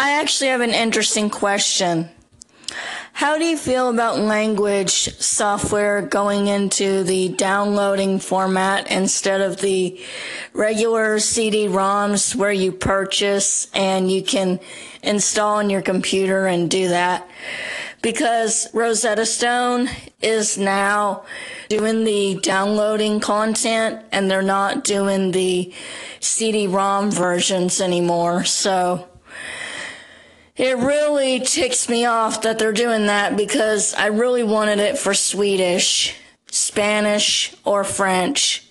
[0.00, 2.08] I actually have an interesting question.
[3.12, 10.00] How do you feel about language software going into the downloading format instead of the
[10.54, 14.58] regular CD-ROMs where you purchase and you can
[15.02, 17.28] install on your computer and do that?
[18.00, 19.90] Because Rosetta Stone
[20.22, 21.26] is now
[21.68, 25.74] doing the downloading content and they're not doing the
[26.20, 28.44] CD-ROM versions anymore.
[28.44, 29.06] So
[30.60, 35.14] it really ticks me off that they're doing that because I really wanted it for
[35.14, 36.14] Swedish,
[36.50, 38.66] Spanish, or French.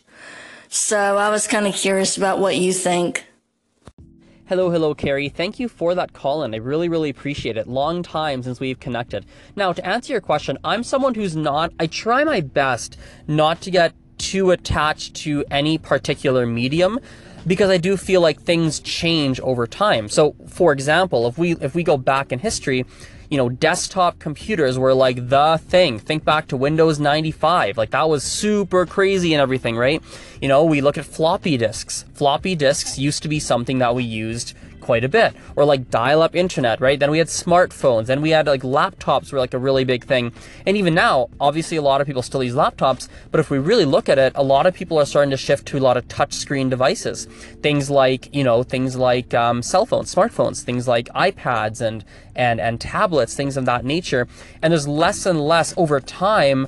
[0.68, 3.26] So I was kind of curious about what you think.
[4.46, 5.30] Hello, hello, Carrie.
[5.30, 6.54] Thank you for that call in.
[6.54, 7.68] I really, really appreciate it.
[7.68, 9.26] Long time since we've connected.
[9.56, 13.72] Now, to answer your question, I'm someone who's not, I try my best not to
[13.72, 17.00] get too attached to any particular medium
[17.46, 20.10] because I do feel like things change over time.
[20.10, 22.86] So, for example, if we if we go back in history,
[23.30, 26.00] you know, desktop computers were like the thing.
[26.00, 27.78] Think back to Windows 95.
[27.78, 30.02] Like that was super crazy and everything, right?
[30.42, 32.06] You know, we look at floppy disks.
[32.14, 34.56] Floppy disks used to be something that we used
[34.90, 35.36] quite a bit.
[35.56, 37.00] Or like dial up internet, right?
[37.00, 38.08] Then we had smartphones.
[38.08, 40.34] Then we had like laptops were like a really big thing.
[40.66, 43.86] And even now, obviously a lot of people still use laptops, but if we really
[43.86, 46.08] look at it, a lot of people are starting to shift to a lot of
[46.08, 47.26] touchscreen devices.
[47.62, 52.03] Things like, you know, things like um, cell phones, smartphones, things like iPads and,
[52.36, 54.28] and, and tablets, things of that nature.
[54.64, 56.68] And there's less and less over time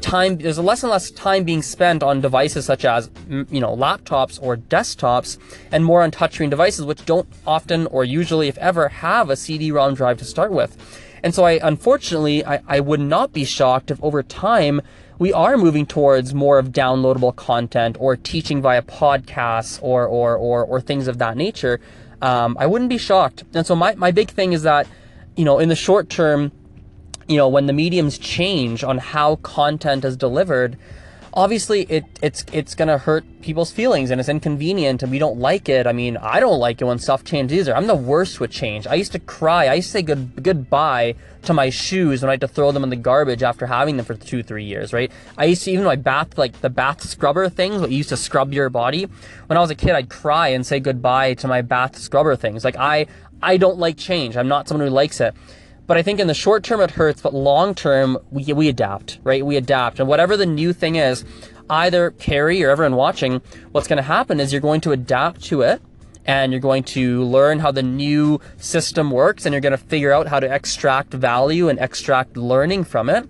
[0.00, 4.42] time there's less and less time being spent on devices such as you know laptops
[4.42, 5.38] or desktops
[5.72, 9.94] and more on touchscreen devices which don't often or usually if ever have a CD-ROM
[9.94, 10.76] drive to start with.
[11.22, 14.80] And so I unfortunately I, I would not be shocked if over time
[15.18, 20.64] we are moving towards more of downloadable content or teaching via podcasts or or or,
[20.64, 21.80] or things of that nature.
[22.22, 23.44] Um, I wouldn't be shocked.
[23.54, 24.86] And so my, my big thing is that
[25.36, 26.52] you know in the short term
[27.28, 30.76] you know, when the mediums change on how content is delivered,
[31.36, 35.68] obviously it it's it's gonna hurt people's feelings and it's inconvenient and we don't like
[35.68, 35.86] it.
[35.86, 37.76] I mean, I don't like it when stuff changes either.
[37.76, 38.86] I'm the worst with change.
[38.86, 39.66] I used to cry.
[39.66, 42.82] I used to say good goodbye to my shoes when I had to throw them
[42.82, 45.12] in the garbage after having them for two, three years, right?
[45.36, 48.16] I used to even my bath like the bath scrubber things, what you used to
[48.16, 49.06] scrub your body.
[49.46, 52.64] When I was a kid, I'd cry and say goodbye to my bath scrubber things.
[52.64, 53.06] Like I
[53.42, 54.36] I don't like change.
[54.36, 55.34] I'm not someone who likes it.
[55.86, 59.18] But I think in the short term it hurts, but long term we, we adapt,
[59.22, 59.44] right?
[59.44, 60.00] We adapt.
[60.00, 61.24] And whatever the new thing is,
[61.70, 63.40] either Carrie or everyone watching,
[63.72, 65.80] what's going to happen is you're going to adapt to it
[66.26, 70.12] and you're going to learn how the new system works and you're going to figure
[70.12, 73.28] out how to extract value and extract learning from it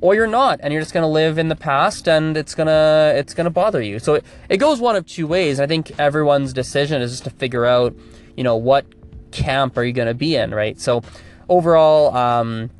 [0.00, 2.66] or you're not and you're just going to live in the past and it's going
[2.66, 5.66] to it's going to bother you so it, it goes one of two ways i
[5.66, 7.94] think everyone's decision is just to figure out
[8.36, 8.86] you know what
[9.30, 11.02] camp are you going to be in right so
[11.48, 12.70] overall, um,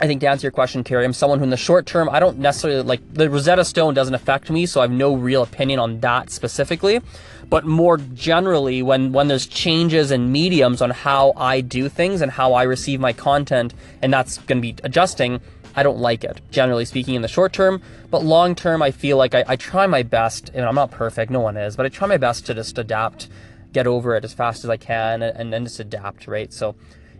[0.00, 2.18] I think to answer your question, Carrie, I'm someone who in the short term, I
[2.18, 5.78] don't necessarily like the Rosetta Stone doesn't affect me, so I have no real opinion
[5.78, 7.00] on that specifically.
[7.48, 12.32] But more generally, when, when there's changes in mediums on how I do things and
[12.32, 15.40] how I receive my content, and that's going to be adjusting,
[15.76, 17.82] I don't like it, generally speaking, in the short term.
[18.10, 21.30] But long term, I feel like I, I try my best, and I'm not perfect,
[21.30, 23.28] no one is, but I try my best to just adapt,
[23.72, 26.52] get over it as fast as I can, and, and then just adapt, right?
[26.52, 26.74] So,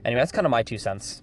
[0.05, 1.23] Anyway, that's kind of my two cents.